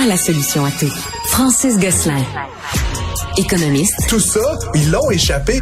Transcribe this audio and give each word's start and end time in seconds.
a 0.00 0.06
la 0.06 0.16
solution 0.16 0.64
à 0.64 0.70
tout. 0.70 0.90
Francis 1.26 1.78
Gosselin. 1.78 2.24
Économiste. 3.36 4.06
Tout 4.08 4.20
ça, 4.20 4.40
ils 4.74 4.90
l'ont 4.90 5.10
échappé. 5.10 5.60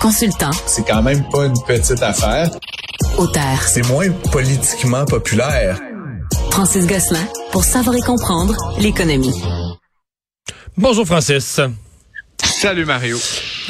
Consultant. 0.00 0.50
C'est 0.66 0.86
quand 0.86 1.02
même 1.02 1.26
pas 1.30 1.46
une 1.46 1.58
petite 1.66 2.02
affaire. 2.02 2.50
Auteur. 3.16 3.62
C'est 3.66 3.86
moins 3.88 4.10
politiquement 4.32 5.04
populaire. 5.06 5.80
Francis 6.50 6.86
Gosselin, 6.86 7.26
pour 7.52 7.64
savoir 7.64 7.96
et 7.96 8.02
comprendre 8.02 8.54
l'économie. 8.78 9.42
Bonjour 10.76 11.06
Francis. 11.06 11.60
Salut 12.42 12.84
Mario. 12.84 13.18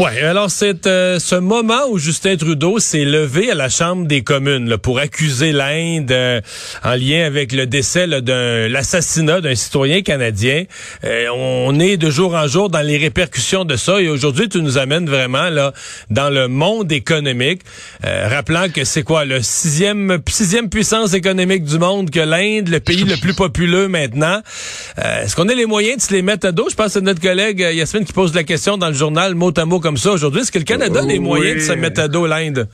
Ouais, 0.00 0.22
alors 0.22 0.50
c'est 0.50 0.88
euh, 0.88 1.20
ce 1.20 1.36
moment 1.36 1.86
où 1.88 1.98
Justin 1.98 2.36
Trudeau 2.36 2.80
s'est 2.80 3.04
levé 3.04 3.52
à 3.52 3.54
la 3.54 3.68
Chambre 3.68 4.08
des 4.08 4.24
communes 4.24 4.68
là, 4.68 4.76
pour 4.76 4.98
accuser 4.98 5.52
l'Inde 5.52 6.10
euh, 6.10 6.40
en 6.82 6.96
lien 6.96 7.24
avec 7.24 7.52
le 7.52 7.68
décès 7.68 8.08
de 8.08 8.66
l'assassinat 8.66 9.40
d'un 9.40 9.54
citoyen 9.54 10.02
canadien. 10.02 10.64
Euh, 11.04 11.28
on 11.32 11.78
est 11.78 11.96
de 11.96 12.10
jour 12.10 12.34
en 12.34 12.48
jour 12.48 12.70
dans 12.70 12.80
les 12.80 12.96
répercussions 12.96 13.64
de 13.64 13.76
ça 13.76 14.00
et 14.00 14.08
aujourd'hui 14.08 14.48
tu 14.48 14.60
nous 14.62 14.78
amènes 14.78 15.08
vraiment 15.08 15.48
là 15.48 15.72
dans 16.10 16.28
le 16.28 16.48
monde 16.48 16.90
économique, 16.90 17.62
rappelant 18.02 18.68
que 18.74 18.82
c'est 18.82 19.04
quoi 19.04 19.24
le 19.24 19.42
sixième 19.42 20.18
sixième 20.28 20.70
puissance 20.70 21.14
économique 21.14 21.62
du 21.62 21.78
monde 21.78 22.10
que 22.10 22.18
l'Inde, 22.18 22.68
le 22.68 22.80
pays 22.80 23.04
le 23.04 23.16
plus 23.16 23.34
populeux 23.34 23.86
maintenant. 23.86 24.40
Est-ce 24.96 25.36
qu'on 25.36 25.48
a 25.48 25.54
les 25.54 25.66
moyens 25.66 25.98
de 25.98 26.02
se 26.02 26.12
les 26.12 26.22
mettre 26.22 26.48
à 26.48 26.52
dos? 26.52 26.66
Je 26.68 26.74
pense 26.74 26.94
c'est 26.94 27.00
notre 27.00 27.20
collègue 27.20 27.60
Yasmine 27.60 28.04
qui 28.04 28.12
pose 28.12 28.34
la 28.34 28.42
question 28.42 28.76
dans 28.76 28.88
le 28.88 28.94
journal 28.94 29.36
mot 29.36 29.52
à 29.56 29.64
mot 29.64 29.80
comme 29.84 29.98
ça 29.98 30.12
aujourd'hui? 30.12 30.40
Est-ce 30.40 30.50
que 30.50 30.58
le 30.58 30.64
Canada 30.64 31.00
a 31.02 31.06
les 31.06 31.18
moyens 31.18 31.56
de 31.56 31.60
se 31.60 31.78
mettre 31.78 32.00
à 32.00 32.08
dos 32.08 32.26
l'Inde? 32.26 32.66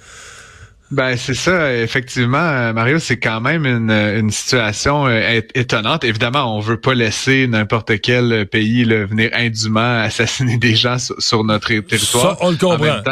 Ben 0.93 1.17
c'est 1.17 1.35
ça, 1.35 1.77
effectivement, 1.77 2.39
euh, 2.39 2.73
Mario, 2.73 3.01
c'est 3.01 3.19
quand 3.19 3.41
même 3.41 3.67
une, 3.67 3.91
une 3.91 4.31
situation 4.31 5.09
euh, 5.09 5.41
étonnante. 5.55 6.05
Évidemment, 6.05 6.57
on 6.57 6.61
veut 6.61 6.81
pas 6.81 6.95
laisser 6.95 7.49
n'importe 7.49 8.01
quel 8.01 8.47
pays 8.47 8.85
venir 8.85 9.31
indûment 9.33 10.01
assassiner 10.03 10.57
des 10.57 10.77
gens 10.77 10.99
sur, 10.99 11.43
notre 11.43 11.69
territoire. 11.81 12.23
Ça, 12.23 12.37
on 12.41 12.51
le 12.51 12.57
comprend. 12.57 13.03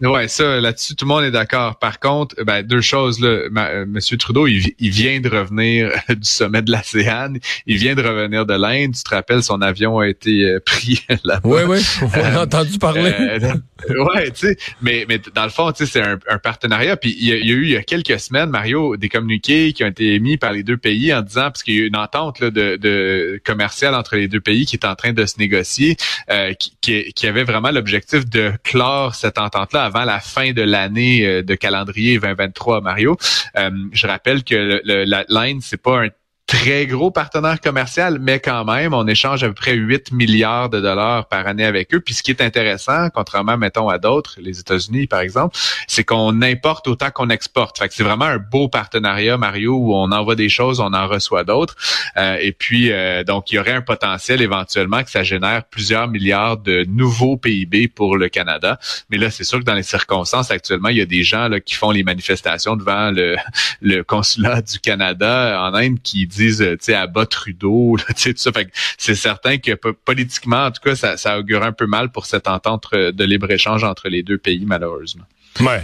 Ouais, 0.00 0.26
ça, 0.26 0.60
là-dessus, 0.60 0.96
tout 0.96 1.04
le 1.04 1.08
monde 1.08 1.24
est 1.24 1.30
d'accord. 1.30 1.78
Par 1.78 2.00
contre, 2.00 2.34
ben, 2.42 2.62
deux 2.62 2.80
choses, 2.80 3.20
là. 3.20 3.48
Euh, 3.56 3.86
Monsieur 3.86 4.16
Trudeau, 4.16 4.48
il, 4.48 4.74
vient 4.80 5.20
de 5.20 5.28
revenir 5.28 5.92
du 6.08 6.28
sommet 6.28 6.62
de 6.62 6.72
l'ASEAN. 6.72 7.34
Il 7.66 7.78
vient 7.78 7.94
de 7.94 8.02
revenir 8.02 8.44
de 8.44 8.54
l'Inde. 8.54 8.94
Tu 8.94 9.04
te 9.04 9.14
rappelles, 9.14 9.44
son 9.44 9.62
avion 9.62 10.00
a 10.00 10.08
été 10.08 10.44
euh, 10.44 10.60
pris 10.64 11.04
là-bas. 11.22 11.40
Oui, 11.44 11.62
oui. 11.66 11.78
On 12.02 12.36
a 12.36 12.42
entendu 12.42 12.78
parler. 12.78 13.12
Euh, 13.18 13.54
ouais, 14.04 14.30
tu 14.32 14.48
sais. 14.48 14.56
Mais, 14.82 15.06
mais 15.08 15.20
dans 15.32 15.44
le 15.44 15.50
fond, 15.50 15.70
tu 15.70 15.86
sais, 15.86 15.92
c'est 15.92 16.02
un, 16.02 16.38
partenariat. 16.38 16.96
Puis 16.96 17.16
il 17.16 17.28
y, 17.28 17.32
a, 17.32 17.36
eu, 17.36 17.62
il 17.62 17.70
y 17.70 17.76
a 17.76 17.82
quelques 17.82 18.18
semaines, 18.18 18.50
Mario, 18.50 18.96
des 18.96 19.08
communiqués 19.08 19.72
qui 19.72 19.84
ont 19.84 19.88
été 19.88 20.14
émis 20.14 20.36
par 20.38 20.52
les 20.52 20.64
deux 20.64 20.76
pays 20.76 21.14
en 21.14 21.22
disant, 21.22 21.44
parce 21.44 21.62
qu'il 21.62 21.74
y 21.74 21.78
a 21.78 21.80
eu 21.82 21.86
une 21.86 21.96
entente 21.96 22.40
là, 22.40 22.50
de, 22.50 22.76
de 22.76 23.40
commerciale 23.44 23.94
entre 23.94 24.16
les 24.16 24.26
deux 24.26 24.40
pays 24.40 24.66
qui 24.66 24.74
est 24.74 24.86
en 24.86 24.96
train 24.96 25.12
de 25.12 25.24
se 25.24 25.38
négocier, 25.38 25.96
qui, 26.58 27.12
qui 27.12 27.26
avait 27.26 27.44
vraiment 27.44 27.70
l'objectif 27.70 28.28
de 28.28 28.52
clore 28.64 29.14
cette 29.14 29.38
entente-là 29.38 29.83
avant 29.84 30.04
la 30.04 30.20
fin 30.20 30.52
de 30.52 30.62
l'année 30.62 31.26
euh, 31.26 31.42
de 31.42 31.54
calendrier 31.54 32.18
2023, 32.18 32.80
Mario. 32.80 33.16
Euh, 33.56 33.70
je 33.92 34.06
rappelle 34.06 34.42
que 34.44 34.80
l'Inde, 35.28 35.60
c'est 35.62 35.80
pas 35.80 36.04
un 36.04 36.08
très 36.46 36.86
gros 36.86 37.10
partenaire 37.10 37.60
commercial, 37.60 38.18
mais 38.20 38.38
quand 38.38 38.64
même, 38.66 38.92
on 38.92 39.06
échange 39.06 39.42
à 39.42 39.48
peu 39.48 39.54
près 39.54 39.74
8 39.74 40.12
milliards 40.12 40.68
de 40.68 40.78
dollars 40.78 41.26
par 41.26 41.46
année 41.46 41.64
avec 41.64 41.94
eux. 41.94 42.00
Puis 42.00 42.14
ce 42.14 42.22
qui 42.22 42.30
est 42.30 42.42
intéressant, 42.42 43.08
contrairement, 43.14 43.56
mettons, 43.56 43.88
à 43.88 43.98
d'autres, 43.98 44.36
les 44.40 44.60
États-Unis, 44.60 45.06
par 45.06 45.20
exemple, 45.20 45.56
c'est 45.88 46.04
qu'on 46.04 46.42
importe 46.42 46.86
autant 46.86 47.10
qu'on 47.10 47.30
exporte. 47.30 47.78
Fait 47.78 47.88
que 47.88 47.94
c'est 47.94 48.02
vraiment 48.02 48.26
un 48.26 48.38
beau 48.38 48.68
partenariat, 48.68 49.38
Mario, 49.38 49.74
où 49.74 49.94
on 49.94 50.12
envoie 50.12 50.34
des 50.34 50.50
choses, 50.50 50.80
on 50.80 50.92
en 50.92 51.06
reçoit 51.08 51.44
d'autres. 51.44 51.76
Euh, 52.18 52.36
et 52.40 52.52
puis, 52.52 52.92
euh, 52.92 53.24
donc, 53.24 53.50
il 53.50 53.54
y 53.54 53.58
aurait 53.58 53.72
un 53.72 53.82
potentiel 53.82 54.42
éventuellement 54.42 55.02
que 55.02 55.10
ça 55.10 55.22
génère 55.22 55.64
plusieurs 55.64 56.08
milliards 56.08 56.58
de 56.58 56.84
nouveaux 56.88 57.38
PIB 57.38 57.88
pour 57.88 58.18
le 58.18 58.28
Canada. 58.28 58.78
Mais 59.08 59.16
là, 59.16 59.30
c'est 59.30 59.44
sûr 59.44 59.60
que 59.60 59.64
dans 59.64 59.74
les 59.74 59.82
circonstances 59.82 60.50
actuellement, 60.50 60.90
il 60.90 60.98
y 60.98 61.02
a 61.02 61.06
des 61.06 61.22
gens 61.22 61.48
là, 61.48 61.60
qui 61.60 61.74
font 61.74 61.90
les 61.90 62.04
manifestations 62.04 62.76
devant 62.76 63.10
le, 63.10 63.36
le 63.80 64.02
consulat 64.02 64.60
du 64.60 64.78
Canada 64.78 65.62
en 65.62 65.74
Inde 65.74 65.98
qui 66.02 66.26
disent, 66.36 66.62
euh, 66.62 66.72
tu 66.72 66.86
sais, 66.86 66.94
à 66.94 67.06
bas 67.06 67.26
Trudeau, 67.26 67.96
tu 68.08 68.14
sais, 68.16 68.34
tout 68.34 68.40
ça. 68.40 68.52
Fait 68.52 68.68
c'est 68.98 69.14
certain 69.14 69.58
que 69.58 69.72
politiquement, 69.72 70.66
en 70.66 70.70
tout 70.70 70.80
cas, 70.82 70.94
ça, 70.94 71.16
ça 71.16 71.38
augure 71.38 71.62
un 71.62 71.72
peu 71.72 71.86
mal 71.86 72.10
pour 72.10 72.26
cette 72.26 72.48
entente 72.48 72.86
euh, 72.94 73.12
de 73.12 73.24
libre-échange 73.24 73.84
entre 73.84 74.08
les 74.08 74.22
deux 74.22 74.38
pays, 74.38 74.64
malheureusement. 74.66 75.24
Ouais. 75.60 75.82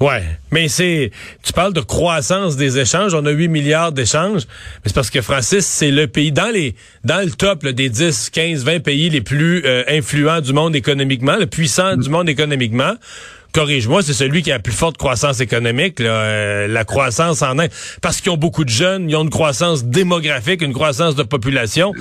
Ouais, 0.00 0.22
mais 0.52 0.68
c'est 0.68 1.10
tu 1.42 1.52
parles 1.52 1.72
de 1.72 1.80
croissance 1.80 2.56
des 2.56 2.78
échanges, 2.78 3.14
on 3.14 3.26
a 3.26 3.30
8 3.30 3.48
milliards 3.48 3.90
d'échanges, 3.90 4.42
mais 4.46 4.82
c'est 4.86 4.94
parce 4.94 5.10
que 5.10 5.20
Francis, 5.20 5.66
c'est 5.66 5.90
le 5.90 6.06
pays 6.06 6.30
dans 6.30 6.52
les 6.52 6.76
dans 7.02 7.24
le 7.24 7.32
top 7.32 7.66
des 7.66 7.88
10, 7.88 8.30
15, 8.30 8.64
20 8.64 8.78
pays 8.78 9.10
les 9.10 9.22
plus 9.22 9.64
euh, 9.64 9.82
influents 9.88 10.40
du 10.40 10.52
monde 10.52 10.76
économiquement, 10.76 11.34
le 11.36 11.46
puissant 11.46 11.96
du 11.96 12.10
monde 12.10 12.28
économiquement 12.28 12.94
corrige-moi, 13.52 14.02
c'est 14.02 14.12
celui 14.12 14.42
qui 14.42 14.50
a 14.50 14.54
la 14.54 14.60
plus 14.60 14.72
forte 14.72 14.96
croissance 14.96 15.40
économique, 15.40 16.00
euh, 16.00 16.66
la 16.68 16.84
croissance 16.84 17.42
en 17.42 17.58
Inde. 17.58 17.70
Parce 18.02 18.20
qu'ils 18.20 18.30
ont 18.30 18.36
beaucoup 18.36 18.64
de 18.64 18.70
jeunes, 18.70 19.08
ils 19.08 19.16
ont 19.16 19.24
une 19.24 19.30
croissance 19.30 19.84
démographique, 19.84 20.62
une 20.62 20.72
croissance 20.72 21.14
de 21.14 21.22
population. 21.22 21.92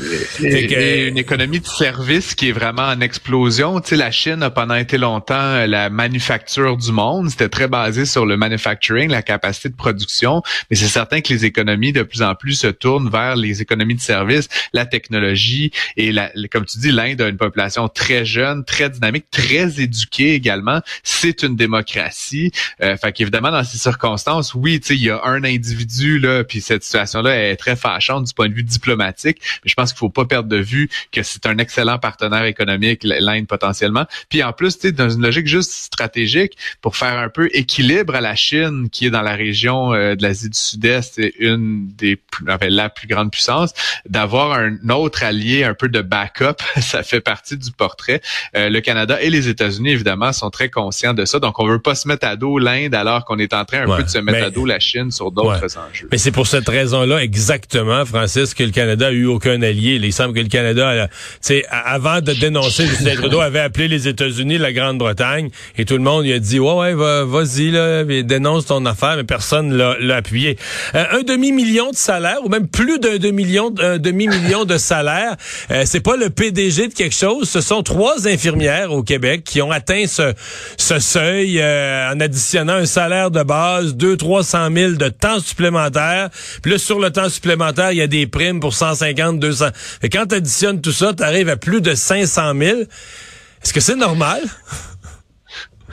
Et, 0.44 1.08
une 1.08 1.18
économie 1.18 1.60
de 1.60 1.68
services 1.68 2.36
qui 2.36 2.50
est 2.50 2.52
vraiment 2.52 2.88
en 2.88 3.02
explosion. 3.02 3.80
Tu 3.80 3.90
sais, 3.90 3.96
la 3.96 4.12
Chine 4.12 4.44
a 4.44 4.50
pendant 4.50 4.76
été 4.76 4.98
longtemps 4.98 5.36
euh, 5.36 5.68
la 5.68 5.90
manufacture 5.90 6.78
du 6.78 6.92
monde. 6.92 7.30
C'était 7.30 7.50
très 7.50 7.68
basé 7.68 8.06
sur 8.06 8.26
le 8.26 8.38
manufacturing, 8.38 9.10
la 9.10 9.22
capacité 9.22 9.70
de 9.70 9.76
production. 9.76 10.42
Mais 10.70 10.76
c'est 10.76 10.88
certain 10.88 11.22
que 11.22 11.34
les 11.34 11.46
économies 11.46 11.94
de 11.94 12.04
plus 12.04 12.22
en 12.22 12.36
plus 12.36 12.54
se 12.54 12.68
tournent 12.68 13.10
vers 13.10 13.36
les 13.36 13.62
économies 13.62 13.96
de 13.96 14.02
services, 14.02 14.50
la 14.74 14.86
technologie 14.86 15.72
et 15.96 16.12
la, 16.12 16.32
comme 16.52 16.66
tu 16.66 16.80
dis, 16.80 16.92
l'Inde 16.92 17.22
a 17.22 17.28
une 17.28 17.38
population 17.38 17.88
très 17.88 18.26
jeune, 18.26 18.66
très 18.66 18.90
dynamique, 18.90 19.26
très 19.32 19.80
éduquée 19.80 20.34
également. 20.34 20.82
C'est 21.04 21.37
une 21.44 21.56
démocratie. 21.56 22.52
Euh, 22.82 22.98
fait 22.98 23.12
qu'évidemment, 23.12 23.52
dans 23.52 23.64
ces 23.64 23.78
circonstances, 23.78 24.54
oui, 24.54 24.82
il 24.90 25.04
y 25.04 25.10
a 25.10 25.22
un 25.24 25.44
individu, 25.44 26.20
là, 26.20 26.44
puis 26.44 26.62
cette 26.62 26.84
situation-là 26.84 27.50
est 27.50 27.56
très 27.56 27.76
fâchante 27.76 28.26
du 28.26 28.34
point 28.34 28.50
de 28.50 28.54
vue 28.54 28.64
diplomatique, 28.64 29.40
mais 29.64 29.70
je 29.70 29.76
pense 29.76 29.92
qu'il 29.92 30.00
faut 30.00 30.10
pas 30.10 30.26
perdre 30.26 30.50
de 30.50 30.58
vue 30.58 30.90
que 31.12 31.24
c'est 31.24 31.46
un 31.46 31.58
excellent 31.58 32.00
partenaire 32.00 32.46
économique, 32.46 33.02
l'Inde 33.04 33.48
potentiellement. 33.48 34.06
Puis 34.30 34.44
en 34.44 34.54
plus, 34.54 34.80
tu 34.80 34.92
dans 34.94 35.10
une 35.10 35.22
logique 35.22 35.48
juste 35.48 35.72
stratégique, 35.72 36.58
pour 36.82 36.96
faire 36.96 37.18
un 37.18 37.30
peu 37.30 37.50
équilibre 37.54 38.16
à 38.16 38.22
la 38.22 38.36
Chine, 38.36 38.90
qui 38.92 39.08
est 39.08 39.10
dans 39.10 39.22
la 39.22 39.36
région 39.36 39.94
euh, 39.94 40.16
de 40.16 40.24
l'Asie 40.24 40.50
du 40.50 40.58
Sud-Est, 40.58 41.22
une 41.40 41.88
des 41.88 42.20
enfin, 42.48 42.68
la 42.70 42.90
plus 42.90 43.08
grande 43.08 43.32
puissance, 43.32 43.74
d'avoir 44.08 44.54
un 44.54 44.78
autre 44.90 45.24
allié, 45.24 45.64
un 45.64 45.74
peu 45.74 45.90
de 45.90 46.02
backup, 46.02 46.62
ça 46.82 47.04
fait 47.04 47.22
partie 47.22 47.58
du 47.58 47.72
portrait. 47.72 48.22
Euh, 48.56 48.70
le 48.70 48.82
Canada 48.82 49.22
et 49.22 49.30
les 49.30 49.48
États-Unis, 49.48 49.92
évidemment, 49.92 50.34
sont 50.34 50.50
très 50.50 50.70
conscients 50.70 51.14
de 51.14 51.26
ça. 51.28 51.40
Donc, 51.40 51.60
on 51.60 51.68
veut 51.68 51.80
pas 51.80 51.96
se 51.96 52.08
mettre 52.08 52.28
à 52.28 52.36
dos 52.36 52.60
l'Inde 52.60 52.96
alors 52.96 53.26
qu'on 53.26 53.38
est 53.38 53.54
en 53.54 53.66
train 53.66 53.84
un 53.84 53.98
peu 53.98 54.04
de 54.04 54.10
se 54.10 54.18
mettre 54.18 54.46
à 54.48 54.50
dos 54.50 54.66
la 54.66 54.80
Chine 54.80 55.12
sur 55.12 55.32
d'autres 55.32 55.78
enjeux. 55.78 56.08
Mais 56.12 56.18
c'est 56.18 56.32
pour 56.32 56.48
cette 56.48 56.68
raison-là 56.68 57.24
exactement, 57.24 58.06
Francis, 58.06 58.54
que 58.54 58.64
le 58.64 58.72
Canada 58.72 59.08
a 59.08 59.12
eu 59.12 59.26
aucun 59.26 59.62
allié. 59.62 60.00
Il 60.02 60.14
semble 60.14 60.34
que 60.34 60.40
le 60.40 60.48
Canada, 60.48 61.08
c'est 61.42 61.64
avant 61.70 62.22
de 62.22 62.34
dénoncer, 62.34 62.88
Justin 62.88 63.16
Trudeau 63.16 63.42
avait 63.42 63.60
appelé 63.60 63.88
les 63.88 64.08
États-Unis 64.08 64.58
la 64.58 64.74
Grande-Bretagne 64.74 65.50
et 65.78 65.86
tout 65.86 65.96
le 65.96 66.04
monde 66.04 66.24
lui 66.24 66.34
a 66.34 66.40
dit 66.40 66.60
ouais 66.60 66.94
ouais 66.94 67.24
vas-y 67.26 67.72
là, 67.72 68.04
dénonce 68.04 68.68
ton 68.68 68.86
affaire, 68.86 69.16
mais 69.18 69.24
personne 69.24 69.74
l'a 69.76 70.16
appuyé. 70.16 70.58
Euh, 70.96 71.04
un 71.12 71.22
demi 71.22 71.52
million 71.52 71.92
de 71.92 71.96
salaires 71.96 72.40
ou 72.44 72.50
même 72.50 72.68
plus 72.68 73.00
d'un 73.00 73.18
demi 73.18 73.38
million, 73.38 73.70
demi 73.70 74.28
million 74.28 74.66
de 74.66 74.78
salaires, 74.78 75.36
euh, 75.70 75.84
c'est 75.86 76.00
pas 76.00 76.18
le 76.18 76.30
PDG 76.30 76.88
de 76.88 76.94
quelque 76.94 77.16
chose, 77.16 77.48
ce 77.48 77.62
sont 77.62 77.84
trois 77.84 78.28
infirmières 78.28 78.92
au 78.92 79.04
Québec 79.04 79.44
qui 79.44 79.62
ont 79.62 79.72
atteint 79.72 80.06
ce, 80.08 80.34
ce 80.78 81.00
seuil 81.18 81.60
euh, 81.60 82.12
en 82.12 82.20
additionnant 82.20 82.74
un 82.74 82.86
salaire 82.86 83.32
de 83.32 83.42
base, 83.42 83.96
200-300 83.96 84.72
000 84.72 84.92
de 84.94 85.10
temps 85.10 85.40
supplémentaire. 85.40 86.30
Puis 86.62 86.72
là, 86.72 86.78
sur 86.78 87.00
le 87.00 87.10
temps 87.10 87.28
supplémentaire, 87.28 87.92
il 87.92 87.98
y 87.98 88.04
a 88.04 88.08
des 88.08 88.28
primes 88.28 88.60
pour 88.60 88.76
150, 88.76 89.40
200. 89.40 89.66
Et 90.04 90.10
quand 90.10 90.28
tu 90.28 90.36
additionnes 90.36 90.80
tout 90.80 90.92
ça, 90.92 91.16
tu 91.16 91.24
arrives 91.24 91.50
à 91.50 91.58
plus 91.58 91.82
de 91.82 91.96
500 91.96 92.54
000. 92.60 92.82
Est-ce 92.82 93.74
que 93.74 93.80
c'est 93.80 93.96
normal? 93.96 94.44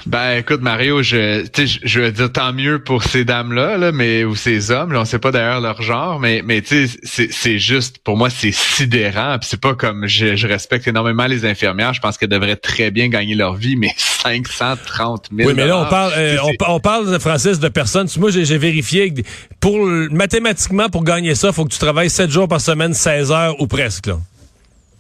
Ben 0.07 0.39
écoute 0.39 0.61
Mario, 0.61 1.03
je 1.03 1.47
je 1.57 2.01
veux 2.01 2.13
dire 2.13 2.31
tant 2.31 2.53
mieux 2.53 2.79
pour 2.79 3.03
ces 3.05 3.25
dames-là, 3.25 3.79
là, 3.79 3.91
mais 3.91 4.25
ou 4.25 4.37
ces 4.37 4.71
hommes, 4.71 4.93
là, 4.93 5.01
on 5.01 5.05
sait 5.07 5.19
pas 5.19 5.31
d'ailleurs 5.31 5.61
leur 5.61 5.81
genre, 5.81 6.21
mais 6.21 6.43
mais 6.45 6.61
tu 6.61 6.89
sais 6.89 7.29
c'est 7.31 7.59
juste 7.59 7.99
pour 7.99 8.17
moi 8.17 8.29
c'est 8.29 8.53
sidérant, 8.53 9.39
puis 9.39 9.49
c'est 9.51 9.61
pas 9.61 9.75
comme 9.75 10.07
je, 10.07 10.37
je, 10.37 10.47
respecte 10.47 10.87
énormément 10.87 11.27
les 11.27 11.47
infirmières, 11.47 11.95
je 11.95 12.01
pense 12.01 12.19
qu'elles 12.19 12.29
devraient 12.29 12.57
très 12.57 12.91
bien 12.91 13.09
gagner 13.09 13.35
leur 13.35 13.55
vie, 13.55 13.77
mais 13.77 13.93
530 13.97 15.29
000 15.35 15.49
Oui, 15.49 15.55
mais 15.57 15.67
là 15.67 15.79
on 15.79 15.87
parle 15.89 16.13
euh, 16.17 16.37
on, 16.69 16.81
parle 16.81 17.19
Francis 17.19 17.59
de 17.59 17.69
personnes, 17.69 18.09
moi 18.19 18.31
j'ai 18.31 18.59
vérifié 18.59 19.13
pour 19.61 19.87
mathématiquement 20.11 20.91
pour 20.91 21.05
gagner 21.05 21.35
ça, 21.35 21.53
faut 21.53 21.65
que 21.65 21.73
tu 21.73 21.79
travailles 21.79 22.11
7 22.11 22.31
jours 22.31 22.49
par 22.49 22.61
semaine, 22.61 22.93
16 22.93 23.33
heures 23.33 23.61
ou 23.61 23.67
presque 23.67 24.07
là. 24.07 24.19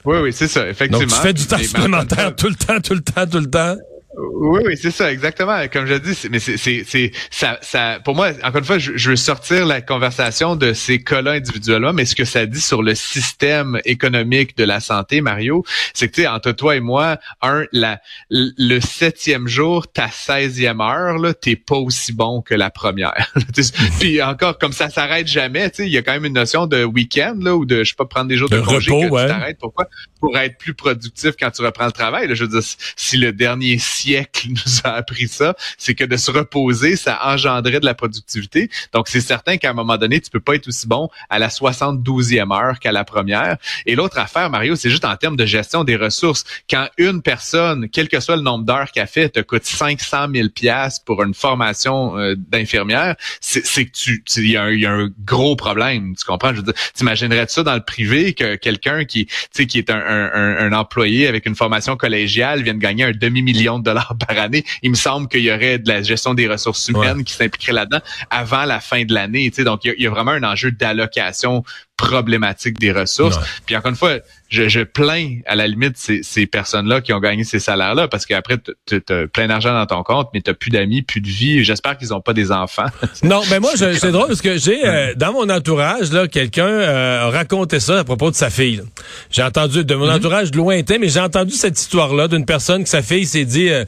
Oui 0.06 0.18
oui, 0.22 0.32
c'est 0.34 0.48
ça, 0.48 0.68
effectivement. 0.68 0.98
Donc 0.98 1.08
tu 1.08 1.22
fais 1.22 1.32
du 1.32 1.46
temps 1.46 1.58
supplémentaire 1.58 2.36
tout 2.36 2.48
le 2.48 2.54
temps, 2.54 2.80
tout 2.80 2.94
le 2.94 3.00
temps, 3.00 3.26
tout 3.26 3.38
le 3.38 3.48
temps. 3.48 3.76
Oui, 4.16 4.60
oui, 4.64 4.76
c'est 4.76 4.90
ça, 4.90 5.12
exactement. 5.12 5.58
Comme 5.72 5.86
je 5.86 5.94
dis, 5.94 6.16
mais 6.30 6.38
c'est, 6.38 6.56
c'est, 6.56 7.12
ça, 7.30 7.58
ça, 7.62 7.98
pour 8.04 8.14
moi, 8.14 8.30
encore 8.42 8.58
une 8.58 8.64
fois, 8.64 8.78
je, 8.78 8.96
je, 8.96 9.10
veux 9.10 9.16
sortir 9.16 9.66
la 9.66 9.80
conversation 9.80 10.54
de 10.54 10.72
ces 10.72 11.02
cas-là 11.02 11.32
individuellement, 11.32 11.92
mais 11.92 12.04
ce 12.04 12.14
que 12.14 12.24
ça 12.24 12.46
dit 12.46 12.60
sur 12.60 12.82
le 12.82 12.94
système 12.94 13.80
économique 13.84 14.56
de 14.56 14.64
la 14.64 14.80
santé, 14.80 15.20
Mario, 15.20 15.64
c'est 15.94 16.08
que, 16.08 16.14
tu 16.14 16.22
sais, 16.22 16.28
entre 16.28 16.52
toi 16.52 16.76
et 16.76 16.80
moi, 16.80 17.18
un, 17.42 17.64
la, 17.72 18.00
le 18.30 18.78
septième 18.80 19.48
jour, 19.48 19.90
ta 19.90 20.08
seizième 20.08 20.80
heure, 20.80 21.18
là, 21.18 21.34
t'es 21.34 21.56
pas 21.56 21.76
aussi 21.76 22.12
bon 22.12 22.40
que 22.40 22.54
la 22.54 22.70
première. 22.70 23.32
Puis 24.00 24.22
encore, 24.22 24.58
comme 24.58 24.72
ça 24.72 24.90
s'arrête 24.90 25.26
jamais, 25.26 25.70
tu 25.70 25.76
sais, 25.76 25.86
il 25.86 25.92
y 25.92 25.98
a 25.98 26.02
quand 26.02 26.12
même 26.12 26.26
une 26.26 26.34
notion 26.34 26.66
de 26.66 26.84
week-end, 26.84 27.36
là, 27.40 27.56
ou 27.56 27.64
de, 27.64 27.82
je 27.82 27.90
sais 27.90 27.96
pas, 27.96 28.04
prendre 28.04 28.28
des 28.28 28.36
jours 28.36 28.48
de, 28.48 28.60
congé 28.60 28.90
que 28.90 29.04
tu 29.06 29.28
t'arrêtes. 29.28 29.58
Pourquoi? 29.58 29.88
Pour 30.20 30.36
être 30.38 30.56
plus 30.58 30.74
productif 30.74 31.32
quand 31.38 31.50
tu 31.50 31.62
reprends 31.62 31.86
le 31.86 31.92
travail. 31.92 32.28
Là, 32.28 32.34
je 32.34 32.44
veux 32.44 32.60
dire, 32.60 32.62
si 32.96 33.16
le 33.16 33.32
dernier 33.32 33.78
siècle 34.04 34.48
nous 34.50 34.80
a 34.84 34.94
appris 34.94 35.28
ça, 35.28 35.54
c'est 35.78 35.94
que 35.94 36.04
de 36.04 36.16
se 36.16 36.30
reposer, 36.30 36.96
ça 36.96 37.20
engendrait 37.24 37.80
de 37.80 37.86
la 37.86 37.94
productivité. 37.94 38.70
Donc, 38.92 39.08
c'est 39.08 39.20
certain 39.20 39.56
qu'à 39.56 39.70
un 39.70 39.72
moment 39.72 39.96
donné, 39.96 40.20
tu 40.20 40.30
peux 40.30 40.40
pas 40.40 40.54
être 40.54 40.68
aussi 40.68 40.86
bon 40.86 41.08
à 41.30 41.38
la 41.38 41.48
72e 41.48 42.52
heure 42.54 42.78
qu'à 42.78 42.92
la 42.92 43.04
première. 43.04 43.56
Et 43.86 43.94
l'autre 43.94 44.18
affaire, 44.18 44.50
Mario, 44.50 44.76
c'est 44.76 44.90
juste 44.90 45.04
en 45.04 45.16
termes 45.16 45.36
de 45.36 45.46
gestion 45.46 45.84
des 45.84 45.96
ressources. 45.96 46.44
Quand 46.68 46.88
une 46.98 47.22
personne, 47.22 47.88
quel 47.90 48.08
que 48.08 48.20
soit 48.20 48.36
le 48.36 48.42
nombre 48.42 48.64
d'heures 48.64 48.90
qu'elle 48.92 49.06
fait, 49.06 49.28
te 49.30 49.40
coûte 49.40 49.64
500 49.64 50.26
000 50.34 50.48
pièces 50.50 50.98
pour 50.98 51.22
une 51.22 51.34
formation 51.34 52.18
euh, 52.18 52.34
d'infirmière, 52.36 53.16
c'est 53.40 53.62
que 53.86 53.90
tu, 53.90 54.22
il 54.36 54.50
y, 54.50 54.56
a 54.56 54.92
un 54.92 55.08
gros 55.24 55.56
problème. 55.56 56.14
Tu 56.16 56.24
comprends? 56.24 56.50
Je 56.50 56.56
veux 56.56 56.62
dire, 56.62 56.74
t'imaginerais 56.94 57.46
ça 57.48 57.62
dans 57.62 57.74
le 57.74 57.84
privé 57.84 58.34
que 58.34 58.56
quelqu'un 58.56 59.04
qui, 59.04 59.26
qui 59.52 59.78
est 59.78 59.90
un, 59.90 59.96
un, 59.98 60.56
un 60.66 60.72
employé 60.72 61.26
avec 61.26 61.46
une 61.46 61.54
formation 61.54 61.96
collégiale 61.96 62.62
vienne 62.62 62.78
gagner 62.78 63.04
un 63.04 63.12
demi-million 63.12 63.78
de 63.78 63.84
dollars 63.84 63.93
par 64.26 64.38
année. 64.38 64.64
Il 64.82 64.90
me 64.90 64.96
semble 64.96 65.28
qu'il 65.28 65.40
y 65.40 65.52
aurait 65.52 65.78
de 65.78 65.88
la 65.88 66.02
gestion 66.02 66.34
des 66.34 66.48
ressources 66.48 66.88
humaines 66.88 67.24
qui 67.24 67.34
s'impliquerait 67.34 67.72
là-dedans 67.72 68.00
avant 68.30 68.64
la 68.64 68.80
fin 68.80 69.04
de 69.04 69.12
l'année. 69.12 69.50
Donc, 69.50 69.84
il 69.84 69.94
y, 69.98 70.06
a 70.06 70.10
vraiment 70.10 70.32
un 70.32 70.42
enjeu 70.42 70.70
d'allocation 70.72 71.62
problématique 71.96 72.78
des 72.78 72.92
ressources. 72.92 73.38
Puis 73.66 73.76
encore 73.76 73.90
une 73.90 73.96
fois, 73.96 74.18
je, 74.48 74.68
je, 74.68 74.80
plains 74.80 75.38
à 75.46 75.54
la 75.54 75.66
limite 75.66 75.96
ces, 75.96 76.22
ces 76.22 76.46
personnes-là 76.46 77.00
qui 77.00 77.12
ont 77.12 77.20
gagné 77.20 77.44
ces 77.44 77.58
salaires-là 77.58 78.08
parce 78.08 78.26
qu'après, 78.26 78.58
tu 78.86 79.02
as 79.08 79.26
plein 79.28 79.46
d'argent 79.46 79.72
dans 79.72 79.86
ton 79.86 80.02
compte, 80.02 80.28
mais 80.34 80.40
tu 80.40 80.52
plus 80.54 80.70
d'amis, 80.70 81.02
plus 81.02 81.20
de 81.20 81.28
vie. 81.28 81.64
J'espère 81.64 81.96
qu'ils 81.96 82.08
n'ont 82.08 82.20
pas 82.20 82.32
des 82.32 82.52
enfants. 82.52 82.86
non, 83.22 83.42
mais 83.50 83.60
moi, 83.60 83.72
c'est 83.76 84.10
drôle 84.10 84.28
parce 84.28 84.42
que 84.42 84.58
j'ai 84.58 84.86
euh, 84.86 85.14
dans 85.14 85.32
mon 85.32 85.48
entourage, 85.48 86.12
là, 86.12 86.28
quelqu'un 86.28 86.66
euh, 86.66 87.26
a 87.26 87.30
raconté 87.30 87.80
ça 87.80 88.00
à 88.00 88.04
propos 88.04 88.30
de 88.30 88.36
sa 88.36 88.50
fille. 88.50 88.82
J'ai 89.30 89.42
entendu 89.42 89.84
de 89.84 89.94
mon 89.94 90.06
mm-hmm. 90.06 90.16
entourage 90.16 90.54
lointain, 90.54 90.98
mais 90.98 91.08
j'ai 91.08 91.20
entendu 91.20 91.52
cette 91.52 91.80
histoire-là 91.80 92.28
d'une 92.28 92.46
personne 92.46 92.82
que 92.82 92.90
sa 92.90 93.02
fille 93.02 93.26
s'est 93.26 93.44
dit... 93.44 93.70
Euh, 93.70 93.84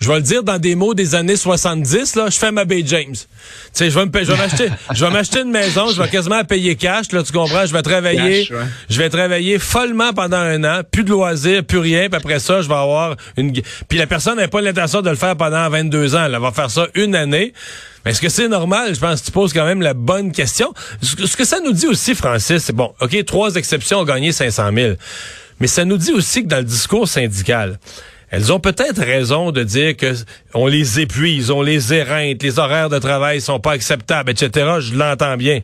je 0.00 0.08
vais 0.08 0.16
le 0.16 0.22
dire 0.22 0.42
dans 0.42 0.58
des 0.58 0.74
mots 0.74 0.94
des 0.94 1.14
années 1.14 1.36
70, 1.36 2.16
là, 2.16 2.28
je 2.28 2.36
fais 2.36 2.52
ma 2.52 2.64
Bay 2.64 2.82
James. 2.86 3.14
Tu 3.14 3.24
sais, 3.72 3.90
je 3.90 3.98
vais 3.98 4.04
me 4.04 4.10
je 4.12 4.32
vais 4.32 4.36
m'acheter, 4.36 4.68
je 4.94 5.04
vais 5.04 5.10
m'acheter 5.10 5.40
une 5.40 5.50
maison, 5.50 5.88
je 5.90 6.00
vais 6.00 6.08
quasiment 6.08 6.44
payer 6.44 6.76
cash, 6.76 7.12
là, 7.12 7.22
tu 7.22 7.32
comprends? 7.32 7.64
Je 7.64 7.72
vais 7.72 7.82
travailler, 7.82 8.48
je 8.90 8.98
vais 8.98 9.08
travailler 9.08 9.58
follement 9.58 10.12
pendant 10.12 10.36
un 10.36 10.62
an, 10.64 10.82
plus 10.90 11.02
de 11.02 11.10
loisirs, 11.10 11.64
plus 11.64 11.78
rien, 11.78 12.08
puis 12.08 12.16
après 12.16 12.38
ça, 12.40 12.60
je 12.60 12.68
vais 12.68 12.74
avoir 12.74 13.16
une, 13.36 13.52
puis 13.88 13.98
la 13.98 14.06
personne 14.06 14.36
n'a 14.36 14.48
pas 14.48 14.60
l'intention 14.60 15.00
de 15.00 15.10
le 15.10 15.16
faire 15.16 15.36
pendant 15.36 15.68
22 15.68 16.14
ans, 16.14 16.24
elle 16.26 16.38
va 16.38 16.52
faire 16.52 16.70
ça 16.70 16.86
une 16.94 17.14
année. 17.14 17.54
Mais 18.04 18.12
est-ce 18.12 18.20
que 18.20 18.28
c'est 18.28 18.48
normal? 18.48 18.94
Je 18.94 19.00
pense 19.00 19.20
que 19.20 19.26
tu 19.26 19.32
poses 19.32 19.52
quand 19.52 19.64
même 19.64 19.82
la 19.82 19.94
bonne 19.94 20.30
question. 20.30 20.72
Ce 21.02 21.36
que 21.36 21.44
ça 21.44 21.58
nous 21.58 21.72
dit 21.72 21.88
aussi, 21.88 22.14
Francis, 22.14 22.62
c'est 22.62 22.76
bon, 22.76 22.94
OK, 23.00 23.24
trois 23.24 23.54
exceptions 23.56 23.98
ont 24.00 24.04
gagné 24.04 24.30
500 24.30 24.70
000. 24.72 24.94
Mais 25.58 25.66
ça 25.66 25.84
nous 25.84 25.96
dit 25.96 26.12
aussi 26.12 26.42
que 26.42 26.48
dans 26.48 26.58
le 26.58 26.64
discours 26.64 27.08
syndical, 27.08 27.78
elles 28.30 28.52
ont 28.52 28.60
peut-être 28.60 29.00
raison 29.00 29.52
de 29.52 29.62
dire 29.62 29.96
que 29.96 30.14
on 30.54 30.66
les 30.66 31.00
épuise, 31.00 31.50
on 31.50 31.62
les 31.62 31.94
éreinte, 31.94 32.42
les 32.42 32.58
horaires 32.58 32.88
de 32.88 32.98
travail 32.98 33.40
sont 33.40 33.60
pas 33.60 33.72
acceptables, 33.72 34.30
etc. 34.30 34.76
Je 34.80 34.94
l'entends 34.94 35.36
bien. 35.36 35.60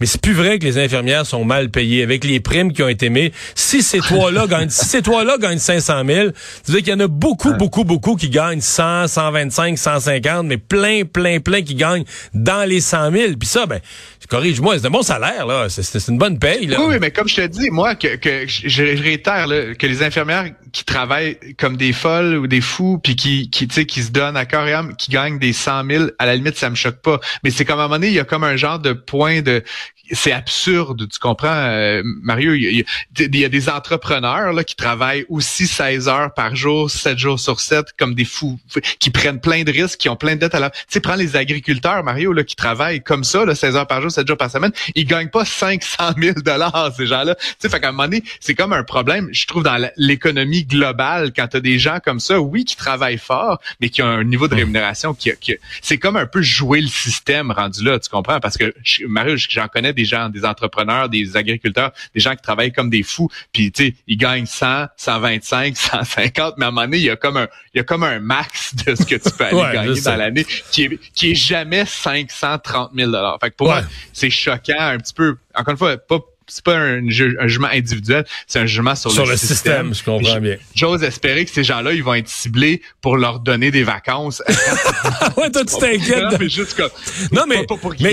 Mais 0.00 0.06
c'est 0.06 0.20
plus 0.20 0.34
vrai 0.34 0.58
que 0.58 0.64
les 0.64 0.78
infirmières 0.78 1.24
sont 1.24 1.44
mal 1.44 1.70
payées 1.70 2.02
avec 2.02 2.24
les 2.24 2.40
primes 2.40 2.72
qui 2.72 2.82
ont 2.82 2.88
été 2.88 3.08
mises. 3.08 3.30
Si 3.54 3.82
ces 3.82 3.98
trois-là 4.00 4.46
gagnent, 4.46 4.68
si 4.68 4.84
ces 4.84 5.02
trois-là 5.02 5.38
gagnent 5.38 5.58
500 5.58 6.02
000, 6.06 6.28
tu 6.64 6.72
veux 6.72 6.78
qu'il 6.80 6.88
y 6.88 6.92
en 6.92 7.00
a 7.00 7.08
beaucoup, 7.08 7.54
beaucoup, 7.54 7.84
beaucoup 7.84 8.16
qui 8.16 8.28
gagnent 8.28 8.60
100, 8.60 9.08
125, 9.08 9.78
150, 9.78 10.46
mais 10.46 10.58
plein, 10.58 11.04
plein, 11.04 11.40
plein 11.40 11.62
qui 11.62 11.74
gagnent 11.74 12.04
dans 12.34 12.68
les 12.68 12.80
100 12.80 13.10
000. 13.12 13.32
Puis 13.38 13.48
ça, 13.48 13.66
ben, 13.66 13.80
corrige-moi, 14.28 14.78
c'est 14.78 14.86
un 14.86 14.90
bon 14.90 15.02
salaire, 15.02 15.46
là. 15.46 15.68
C'est 15.68 16.08
une 16.08 16.18
bonne 16.18 16.38
paye, 16.38 16.66
là. 16.66 16.78
Oui, 16.80 16.86
oui, 16.90 16.96
mais 17.00 17.10
comme 17.10 17.28
je 17.28 17.36
te 17.36 17.46
dis, 17.46 17.70
moi, 17.70 17.94
que, 17.94 18.16
que 18.16 18.46
je 18.46 18.82
réitère, 18.82 19.46
là, 19.46 19.74
que 19.74 19.86
les 19.86 20.02
infirmières 20.02 20.50
qui 20.76 20.84
travaillent 20.84 21.38
comme 21.56 21.78
des 21.78 21.94
folles 21.94 22.36
ou 22.36 22.46
des 22.46 22.60
fous, 22.60 23.00
puis 23.02 23.16
qui, 23.16 23.48
qui, 23.48 23.66
qui 23.66 24.02
se 24.02 24.10
donnent 24.10 24.36
à 24.36 24.44
cœur 24.44 24.68
et 24.68 24.74
âme, 24.74 24.94
qui 24.94 25.10
gagnent 25.10 25.38
des 25.38 25.54
100 25.54 25.86
000, 25.86 26.04
à 26.18 26.26
la 26.26 26.36
limite, 26.36 26.58
ça 26.58 26.68
me 26.68 26.74
choque 26.74 27.00
pas. 27.00 27.18
Mais 27.42 27.50
c'est 27.50 27.64
comme 27.64 27.80
à 27.80 27.84
un 27.84 27.86
moment 27.86 27.94
donné, 27.94 28.08
il 28.08 28.12
y 28.12 28.20
a 28.20 28.26
comme 28.26 28.44
un 28.44 28.56
genre 28.56 28.78
de 28.78 28.92
point 28.92 29.40
de 29.40 29.64
c'est 30.12 30.32
absurde, 30.32 31.08
tu 31.08 31.18
comprends, 31.18 31.48
euh, 31.48 32.02
Mario? 32.04 32.54
Il 32.54 32.84
y, 33.18 33.44
a, 33.44 33.48
des 33.48 33.68
entrepreneurs 33.68 34.52
là, 34.52 34.64
qui 34.64 34.76
travaillent 34.76 35.24
aussi 35.28 35.66
16 35.66 36.08
heures 36.08 36.34
par 36.34 36.54
jour, 36.56 36.90
7 36.90 37.18
jours 37.18 37.40
sur 37.40 37.60
7, 37.60 37.86
comme 37.98 38.14
des 38.14 38.24
fous, 38.24 38.58
qui 38.98 39.10
prennent 39.10 39.40
plein 39.40 39.64
de 39.64 39.72
risques, 39.72 39.98
qui 39.98 40.08
ont 40.08 40.16
plein 40.16 40.34
de 40.34 40.40
dettes 40.40 40.54
à 40.54 40.60
la... 40.60 40.70
Tu 40.70 40.78
sais, 40.88 41.00
prends 41.00 41.14
les 41.16 41.36
agriculteurs, 41.36 42.04
Mario, 42.04 42.32
là, 42.32 42.44
qui 42.44 42.56
travaillent 42.56 43.02
comme 43.02 43.24
ça, 43.24 43.44
là, 43.44 43.54
16 43.54 43.76
heures 43.76 43.86
par 43.86 44.00
jour, 44.00 44.10
7 44.10 44.26
jours 44.26 44.36
par 44.36 44.50
semaine, 44.50 44.72
ils 44.94 45.04
gagnent 45.04 45.30
pas 45.30 45.44
500 45.44 46.12
000 46.18 46.40
dollars, 46.40 46.92
ces 46.96 47.06
gens-là. 47.06 47.34
Tu 47.34 47.46
sais, 47.58 47.68
fait 47.68 47.80
qu'à 47.80 47.88
un 47.88 47.92
moment 47.92 48.04
donné, 48.04 48.22
c'est 48.40 48.54
comme 48.54 48.72
un 48.72 48.84
problème, 48.84 49.28
je 49.32 49.46
trouve, 49.46 49.62
dans 49.62 49.90
l'économie 49.96 50.64
globale, 50.64 51.32
quand 51.34 51.48
tu 51.48 51.56
as 51.56 51.60
des 51.60 51.78
gens 51.78 51.98
comme 52.04 52.20
ça, 52.20 52.40
oui, 52.40 52.64
qui 52.64 52.76
travaillent 52.76 53.18
fort, 53.18 53.60
mais 53.80 53.88
qui 53.88 54.02
ont 54.02 54.08
un 54.08 54.24
niveau 54.24 54.48
de 54.48 54.54
rémunération 54.54 55.14
qui... 55.14 55.30
qui 55.40 55.56
c'est 55.82 55.98
comme 55.98 56.16
un 56.16 56.26
peu 56.26 56.42
jouer 56.42 56.80
le 56.80 56.88
système 56.88 57.50
rendu 57.50 57.84
là, 57.84 57.98
tu 57.98 58.08
comprends? 58.10 58.40
Parce 58.40 58.56
que, 58.56 58.74
Mario, 59.06 59.36
j'en 59.36 59.68
connais 59.68 59.92
des 59.96 60.04
gens, 60.04 60.28
des 60.28 60.44
entrepreneurs, 60.44 61.08
des 61.08 61.36
agriculteurs, 61.36 61.92
des 62.14 62.20
gens 62.20 62.36
qui 62.36 62.42
travaillent 62.42 62.72
comme 62.72 62.90
des 62.90 63.02
fous, 63.02 63.28
puis 63.52 63.72
tu 63.72 63.86
sais, 63.86 63.94
ils 64.06 64.16
gagnent 64.16 64.46
100, 64.46 64.86
125, 64.96 65.76
150, 65.76 66.54
mais 66.58 66.64
à 66.64 66.68
un 66.68 66.70
moment 66.70 66.82
donné, 66.82 66.98
il 66.98 67.04
y 67.04 67.10
a 67.10 67.16
comme 67.16 67.36
un, 67.36 67.48
il 67.74 67.78
y 67.78 67.80
a 67.80 67.84
comme 67.84 68.04
un 68.04 68.20
max 68.20 68.74
de 68.74 68.94
ce 68.94 69.04
que 69.04 69.16
tu 69.16 69.30
peux 69.36 69.44
aller 69.44 69.72
gagner 69.72 70.00
dans 70.00 70.16
l'année, 70.16 70.46
qui 70.70 70.84
est, 70.84 70.98
qui 71.14 71.32
est 71.32 71.34
jamais 71.34 71.84
530 71.84 72.92
000 72.94 73.10
dollars. 73.10 73.38
Fait 73.40 73.50
que 73.50 73.56
pour 73.56 73.68
moi, 73.68 73.82
c'est 74.12 74.30
choquant 74.30 74.74
un 74.78 74.98
petit 74.98 75.14
peu. 75.14 75.36
Encore 75.54 75.72
une 75.72 75.78
fois, 75.78 75.96
pas 75.96 76.20
c'est 76.48 76.64
pas 76.64 76.76
un, 76.76 77.08
jugement 77.08 77.68
individuel, 77.72 78.24
c'est 78.46 78.58
un 78.60 78.66
jugement 78.66 78.94
sur, 78.94 79.26
le, 79.26 79.36
système. 79.36 79.94
Je 79.94 80.04
comprends 80.04 80.40
bien. 80.40 80.56
J'ose 80.74 81.02
espérer 81.02 81.44
que 81.44 81.50
ces 81.50 81.64
gens-là, 81.64 81.92
ils 81.92 82.02
vont 82.02 82.14
être 82.14 82.28
ciblés 82.28 82.82
pour 83.00 83.16
leur 83.16 83.40
donner 83.40 83.70
des 83.70 83.82
vacances. 83.82 84.42
ouais, 85.36 85.50
toi, 85.50 85.64
tu 85.64 85.76
t'inquiètes. 85.78 86.38
Mais, 86.38 86.48
juste 86.48 86.74
comme, 86.74 86.90
non, 87.32 87.44
mais, 87.48 87.66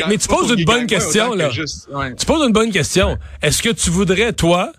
mais, 0.07 0.17
tu 0.17 0.27
poses 0.27 0.51
une 0.57 0.65
bonne 0.65 0.87
question, 0.87 1.33
là. 1.33 1.49
Tu 1.49 2.25
poses 2.25 2.45
une 2.45 2.53
bonne 2.53 2.71
question. 2.71 3.17
Est-ce 3.41 3.61
que 3.61 3.69
tu 3.69 3.89
voudrais, 3.89 4.33
toi, 4.33 4.71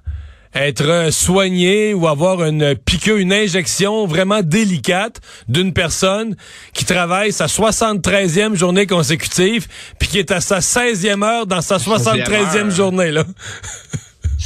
être 0.54 1.12
soigné 1.12 1.94
ou 1.94 2.06
avoir 2.06 2.44
une 2.44 2.76
piqûre, 2.76 3.16
une 3.16 3.32
injection 3.32 4.06
vraiment 4.06 4.42
délicate 4.42 5.20
d'une 5.48 5.72
personne 5.72 6.36
qui 6.72 6.84
travaille 6.84 7.32
sa 7.32 7.46
73e 7.46 8.54
journée 8.54 8.86
consécutive 8.86 9.66
puis 9.98 10.08
qui 10.08 10.18
est 10.18 10.30
à 10.30 10.40
sa 10.40 10.60
16e 10.60 11.24
heure 11.24 11.46
dans 11.46 11.60
sa 11.60 11.78
73e 11.78 12.70
journée 12.70 13.10
là. 13.10 13.24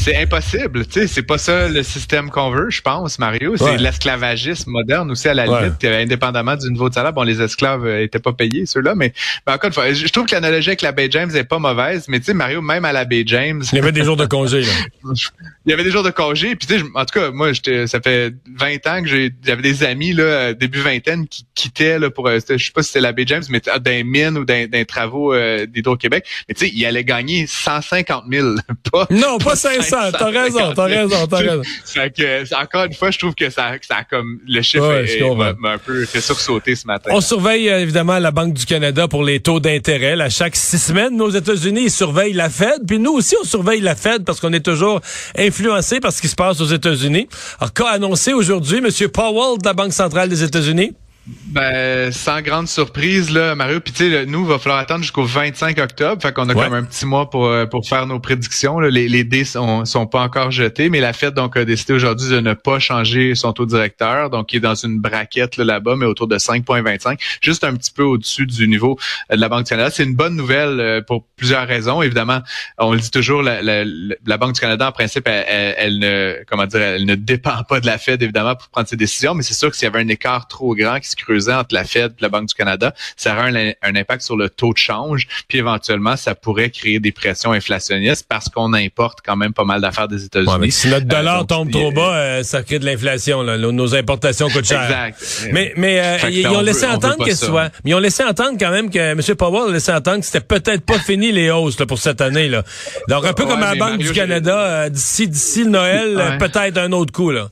C'est 0.00 0.16
impossible, 0.16 0.86
tu 0.86 1.00
sais, 1.00 1.06
c'est 1.08 1.24
pas 1.24 1.38
ça 1.38 1.66
le 1.66 1.82
système 1.82 2.30
qu'on 2.30 2.50
veut, 2.50 2.70
je 2.70 2.80
pense, 2.80 3.18
Mario. 3.18 3.56
C'est 3.56 3.78
l'esclavagisme 3.78 4.70
moderne 4.70 5.10
aussi 5.10 5.28
à 5.28 5.34
la 5.34 5.44
limite, 5.44 5.84
indépendamment 5.84 6.54
du 6.54 6.70
niveau 6.70 6.88
de 6.88 6.94
salaire. 6.94 7.12
Bon, 7.12 7.24
les 7.24 7.42
esclaves 7.42 7.84
euh, 7.84 8.04
étaient 8.04 8.20
pas 8.20 8.32
payés, 8.32 8.64
ceux-là, 8.64 8.94
mais, 8.94 9.12
encore 9.44 9.66
une 9.66 9.72
fois, 9.72 9.92
je 9.92 10.06
trouve 10.06 10.26
que 10.26 10.36
l'analogie 10.36 10.68
avec 10.68 10.82
la 10.82 10.92
Bay 10.92 11.08
James 11.10 11.34
est 11.34 11.42
pas 11.42 11.58
mauvaise, 11.58 12.04
mais 12.06 12.20
tu 12.20 12.26
sais, 12.26 12.34
Mario, 12.34 12.62
même 12.62 12.84
à 12.84 12.92
la 12.92 13.04
Bay 13.04 13.24
James. 13.26 13.64
Il 13.72 13.76
y 13.76 13.80
avait 13.80 13.90
des 13.90 14.04
jours 14.04 14.16
de 14.16 14.26
congé, 14.26 14.62
là. 14.62 14.72
il 15.66 15.70
y 15.70 15.72
avait 15.72 15.82
des 15.82 15.90
jours 15.90 16.04
de 16.04 16.10
congé, 16.10 16.54
puis 16.54 16.68
tu 16.68 16.78
sais, 16.78 16.84
en 16.94 17.04
tout 17.04 17.18
cas, 17.18 17.32
moi, 17.32 17.50
ça 17.54 18.00
fait 18.00 18.34
20 18.56 18.86
ans 18.86 19.02
que 19.02 19.08
j'ai, 19.08 19.32
j'avais 19.44 19.62
des 19.62 19.82
amis, 19.82 20.12
là, 20.12 20.54
début 20.54 20.80
vingtaine, 20.80 21.26
qui 21.26 21.44
quittaient, 21.56 21.98
là, 21.98 22.08
pour, 22.08 22.28
euh, 22.28 22.38
je 22.48 22.64
sais 22.64 22.72
pas 22.72 22.82
si 22.82 22.90
c'était 22.90 23.00
la 23.00 23.10
Bay 23.10 23.24
James, 23.26 23.42
mais 23.50 23.60
d'un 23.80 24.04
mine 24.04 24.38
ou 24.38 24.44
d'un 24.44 24.84
travaux 24.86 25.34
euh, 25.34 25.66
d'Hydro-Québec, 25.66 26.24
mais 26.48 26.54
tu 26.54 26.66
sais, 26.66 26.72
il 26.72 26.86
allait 26.86 27.04
gagner 27.04 27.48
150 27.48 28.26
000, 28.30 28.54
pas. 28.92 29.08
Non, 29.10 29.38
pas 29.38 29.56
500 29.56 29.87
t'as 30.12 30.30
raison, 30.30 30.72
t'as 30.74 30.84
raison, 30.84 31.26
t'as 31.26 31.36
raison. 31.38 31.62
Fait 31.84 32.14
que, 32.14 32.54
encore 32.60 32.84
une 32.84 32.94
fois, 32.94 33.10
je 33.10 33.18
trouve 33.18 33.34
que 33.34 33.50
ça, 33.50 33.72
ça 33.86 33.96
a 33.96 34.04
comme, 34.04 34.38
le 34.46 34.62
chiffre 34.62 35.04
m'a 35.58 35.70
un 35.72 35.78
peu 35.78 36.04
fait 36.06 36.20
sursauter 36.20 36.74
ce 36.74 36.86
matin. 36.86 37.10
On 37.12 37.20
surveille 37.20 37.68
euh, 37.68 37.80
évidemment 37.80 38.18
la 38.18 38.30
Banque 38.30 38.54
du 38.54 38.66
Canada 38.66 39.08
pour 39.08 39.22
les 39.22 39.40
taux 39.40 39.60
d'intérêt. 39.60 40.20
À 40.20 40.30
chaque 40.30 40.56
six 40.56 40.78
semaines, 40.78 41.16
nos 41.16 41.30
États-Unis, 41.30 41.82
ils 41.84 41.90
surveillent 41.90 42.32
la 42.32 42.50
Fed. 42.50 42.86
Puis 42.86 42.98
nous 42.98 43.12
aussi, 43.12 43.36
on 43.40 43.44
surveille 43.44 43.80
la 43.80 43.94
Fed 43.94 44.24
parce 44.24 44.40
qu'on 44.40 44.52
est 44.52 44.64
toujours 44.64 45.00
influencé 45.36 46.00
par 46.00 46.12
ce 46.12 46.20
qui 46.20 46.28
se 46.28 46.36
passe 46.36 46.60
aux 46.60 46.66
États-Unis. 46.66 47.28
Alors, 47.60 47.72
qu'a 47.72 47.88
annoncé 47.90 48.32
aujourd'hui 48.32 48.78
M. 48.78 48.88
Powell 49.08 49.58
de 49.58 49.66
la 49.66 49.74
Banque 49.74 49.92
centrale 49.92 50.28
des 50.28 50.42
États-Unis? 50.42 50.92
Ben, 51.48 52.10
sans 52.10 52.40
grande 52.40 52.68
surprise, 52.68 53.30
là, 53.30 53.54
Mario. 53.54 53.80
Puis 53.80 53.92
tu 53.92 54.10
sais, 54.10 54.24
nous, 54.24 54.42
il 54.42 54.48
va 54.48 54.58
falloir 54.58 54.78
attendre 54.78 55.02
jusqu'au 55.02 55.24
25 55.24 55.78
octobre. 55.78 56.22
Fait 56.22 56.32
qu'on 56.32 56.48
a 56.48 56.54
comme 56.54 56.72
un 56.72 56.84
petit 56.84 57.04
mois 57.04 57.28
pour, 57.28 57.46
euh, 57.46 57.66
pour 57.66 57.86
faire 57.86 58.06
nos 58.06 58.18
prédictions. 58.18 58.78
Les, 58.80 59.08
les 59.08 59.24
dés 59.24 59.44
sont, 59.44 59.84
sont 59.84 60.06
pas 60.06 60.22
encore 60.22 60.50
jetés, 60.50 60.88
mais 60.88 61.00
la 61.00 61.12
Fed 61.12 61.34
donc 61.34 61.56
a 61.58 61.66
décidé 61.66 61.92
aujourd'hui 61.92 62.30
de 62.30 62.40
ne 62.40 62.54
pas 62.54 62.78
changer 62.78 63.34
son 63.34 63.52
taux 63.52 63.66
directeur. 63.66 64.30
Donc, 64.30 64.52
il 64.52 64.56
est 64.56 64.60
dans 64.60 64.74
une 64.74 65.00
braquette 65.00 65.58
là-bas, 65.58 65.96
mais 65.96 66.06
autour 66.06 66.28
de 66.28 66.38
5,25, 66.38 67.18
juste 67.42 67.62
un 67.62 67.74
petit 67.74 67.92
peu 67.92 68.04
au-dessus 68.04 68.46
du 68.46 68.66
niveau 68.66 68.98
de 69.30 69.36
la 69.36 69.50
Banque 69.50 69.64
du 69.64 69.70
Canada. 69.70 69.90
C'est 69.90 70.04
une 70.04 70.16
bonne 70.16 70.34
nouvelle 70.34 70.80
euh, 70.80 71.02
pour 71.02 71.26
plusieurs 71.36 71.66
raisons. 71.66 72.00
Évidemment, 72.00 72.40
on 72.78 72.94
le 72.94 73.00
dit 73.00 73.10
toujours, 73.10 73.42
la, 73.42 73.60
la, 73.60 73.84
la 73.84 74.36
Banque 74.38 74.54
du 74.54 74.60
Canada, 74.60 74.88
en 74.88 74.92
principe, 74.92 75.26
elle, 75.26 75.74
elle, 75.76 75.98
ne 75.98 76.36
comment 76.48 76.64
dire, 76.64 76.80
elle 76.80 77.04
ne 77.04 77.16
dépend 77.16 77.62
pas 77.64 77.80
de 77.80 77.86
la 77.86 77.98
Fed, 77.98 78.22
évidemment, 78.22 78.54
pour 78.54 78.68
prendre 78.68 78.88
ses 78.88 78.96
décisions, 78.96 79.34
mais 79.34 79.42
c'est 79.42 79.54
sûr 79.54 79.70
que 79.70 79.76
s'il 79.76 79.84
y 79.84 79.88
avait 79.88 80.00
un 80.00 80.08
écart 80.08 80.48
trop 80.48 80.74
grand 80.74 80.98
qui 81.00 81.08
se 81.08 81.17
creusait 81.22 81.54
entre 81.54 81.74
la 81.74 81.84
Fed 81.84 82.12
et 82.12 82.22
la 82.22 82.28
Banque 82.28 82.48
du 82.48 82.54
Canada, 82.54 82.94
ça 83.16 83.34
aurait 83.34 83.76
un, 83.82 83.96
impact 83.96 84.22
sur 84.22 84.36
le 84.36 84.48
taux 84.48 84.72
de 84.72 84.78
change, 84.78 85.26
puis 85.48 85.58
éventuellement, 85.58 86.16
ça 86.16 86.34
pourrait 86.34 86.70
créer 86.70 87.00
des 87.00 87.12
pressions 87.12 87.52
inflationnistes 87.52 88.26
parce 88.28 88.48
qu'on 88.48 88.72
importe 88.74 89.18
quand 89.24 89.36
même 89.36 89.52
pas 89.52 89.64
mal 89.64 89.80
d'affaires 89.80 90.08
des 90.08 90.24
États-Unis. 90.24 90.72
si 90.72 90.88
notre 90.88 91.06
dollar 91.06 91.42
euh, 91.42 91.44
tombe 91.44 91.70
trop 91.70 91.90
bas, 91.90 92.14
euh, 92.14 92.42
ça 92.42 92.62
crée 92.62 92.78
de 92.78 92.84
l'inflation. 92.84 93.42
Nos 93.42 93.94
importations 93.94 94.48
coûtent 94.48 94.66
cher. 94.66 94.82
Exact. 94.82 95.48
Mais, 95.52 95.72
mais 95.76 96.00
euh, 96.00 96.30
ils, 96.30 96.46
ont 96.48 96.60
laissé 96.60 96.86
entendre 96.86 97.24
que 97.24 97.34
soit. 97.34 97.70
Mais 97.84 97.90
ils 97.90 97.94
ont 97.94 98.00
laissé 98.00 98.22
entendre 98.24 98.56
quand 98.58 98.70
même 98.70 98.90
que 98.90 98.98
M. 98.98 99.20
Powell 99.36 99.70
a 99.70 99.72
laissé 99.72 99.92
entendre 99.92 100.20
que 100.20 100.26
c'était 100.26 100.40
peut-être 100.40 100.84
pas 100.84 100.98
fini 100.98 101.32
les 101.32 101.50
hausses 101.50 101.78
là, 101.78 101.86
pour 101.86 101.98
cette 101.98 102.20
année. 102.20 102.48
Là. 102.48 102.62
Donc 103.08 103.24
un 103.24 103.32
peu 103.32 103.44
comme 103.46 103.62
à 103.62 103.74
la 103.74 103.78
Banque 103.78 103.98
du 103.98 104.12
Canada, 104.12 104.88
d'ici 104.90 105.28
d'ici 105.28 105.66
Noël, 105.66 106.36
peut-être 106.38 106.78
un 106.78 106.92
autre 106.92 107.12
coup 107.12 107.30
là. 107.30 107.48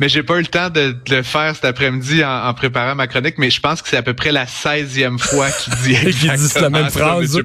Mais 0.00 0.08
j'ai 0.08 0.22
pas 0.22 0.36
eu 0.36 0.40
le 0.40 0.46
temps 0.46 0.70
de, 0.70 0.96
le 1.10 1.22
faire 1.22 1.54
cet 1.54 1.64
après-midi 1.64 2.24
en, 2.24 2.52
préparant 2.54 2.94
ma 2.94 3.06
chronique, 3.06 3.38
mais 3.38 3.50
je 3.50 3.60
pense 3.60 3.82
que 3.82 3.88
c'est 3.88 3.96
à 3.96 4.02
peu 4.02 4.14
près 4.14 4.32
la 4.32 4.46
16e 4.46 5.18
fois 5.18 5.50
qu'il 5.50 5.74
dit 5.82 5.94
exactement 6.06 6.78
la 6.78 6.82
même 6.84 6.90
phrase. 6.90 7.40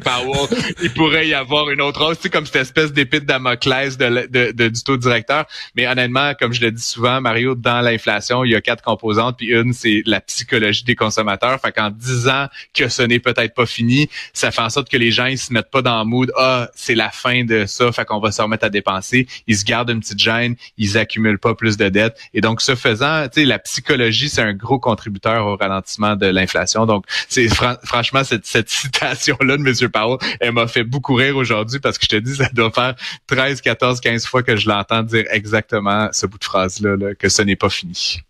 Il 0.82 0.94
pourrait 0.94 1.28
y 1.28 1.34
avoir 1.34 1.70
une 1.70 1.82
autre 1.82 2.06
hausse, 2.06 2.18
comme 2.32 2.46
cette 2.46 2.58
espèce 2.58 2.94
d'épée 2.94 3.20
de 3.20 3.26
Damoclès 3.26 3.98
de, 3.98 4.52
de, 4.52 4.68
du 4.68 4.84
taux 4.84 4.98
directeur. 4.98 5.46
Mais 5.76 5.88
honnêtement, 5.88 6.34
comme 6.40 6.54
je 6.54 6.62
le 6.62 6.72
dis 6.72 6.84
souvent, 6.84 7.22
Mario, 7.22 7.56
dans 7.56 7.82
l'inflation, 7.82 8.44
il 8.44 8.52
y 8.52 8.56
a 8.56 8.62
quatre 8.62 8.84
composantes, 8.84 9.38
puis 9.38 9.48
une, 9.48 9.74
c'est 9.74 10.04
la 10.06 10.22
psychologie 10.22 10.84
des 10.84 10.96
consommateurs. 10.96 11.60
Fait 11.62 11.72
qu'en 11.72 11.90
disant 11.90 12.48
que 12.74 12.90
ce 12.90 13.02
n'est 13.02 13.20
peut-être 13.20 13.54
pas 13.54 13.66
fini, 13.66 14.10
ça 14.34 14.52
fait 14.52 14.62
en 14.62 14.70
sorte 14.70 14.90
que 14.90 14.98
les 14.98 15.12
gens, 15.12 15.26
ils 15.26 15.38
se 15.38 15.54
mettent 15.54 15.72
pas 15.72 15.82
dans 15.82 16.00
le 16.00 16.06
mood, 16.06 16.32
ah, 16.38 16.70
c'est 16.76 16.96
la 16.96 17.10
fin 17.10 17.44
de 17.44 17.66
ça, 17.66 17.92
fait 17.92 18.06
qu'on 18.06 18.20
va 18.20 18.32
se 18.32 18.42
remettre 18.42 18.66
à 18.66 18.70
dépenser. 18.70 19.28
Ils 19.48 19.58
se 19.58 19.66
gardent 19.66 19.90
une 19.90 20.00
petite 20.00 20.20
gêne, 20.20 20.56
ils 20.78 20.98
accumulent 20.98 21.40
pas 21.40 21.56
plus 21.56 21.78
de 21.78 21.90
dettes 21.90 22.18
et 22.34 22.42
donc, 22.42 22.62
ce 22.62 22.76
faisant, 22.76 23.28
tu 23.28 23.42
sais, 23.42 23.46
la 23.46 23.60
psychologie, 23.60 24.30
c'est 24.30 24.42
un 24.42 24.54
gros 24.54 24.80
contributeur 24.80 25.46
au 25.46 25.56
ralentissement 25.56 26.16
de 26.16 26.28
l'inflation. 26.28 26.86
Donc, 26.86 27.06
c'est 27.28 27.48
franchement 27.48 28.24
cette, 28.24 28.46
cette 28.46 28.70
citation-là 28.70 29.58
de 29.58 29.68
M. 29.68 29.90
Powell, 29.90 30.18
elle 30.40 30.54
m'a 30.54 30.68
fait 30.68 30.84
beaucoup 30.84 31.16
rire 31.16 31.36
aujourd'hui 31.38 31.80
parce 31.80 31.98
que 31.98 32.06
je 32.06 32.18
te 32.18 32.22
dis, 32.22 32.36
ça 32.36 32.50
doit 32.54 32.72
faire 32.72 32.96
13, 33.28 33.62
14, 33.62 34.00
15 34.00 34.26
fois 34.26 34.44
que 34.44 34.56
je 34.56 34.68
l'entends 34.68 35.04
dire 35.04 35.26
exactement 35.32 36.10
ce 36.12 36.26
bout 36.26 36.38
de 36.38 36.44
phrase-là, 36.44 36.96
là, 36.96 37.16
que 37.16 37.30
ce 37.30 37.42
n'est 37.42 37.56
pas 37.56 37.70
fini. 37.70 38.22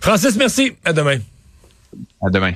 Francis, 0.00 0.36
merci. 0.36 0.76
À 0.84 0.92
demain. 0.92 1.18
À 2.22 2.30
demain. 2.30 2.52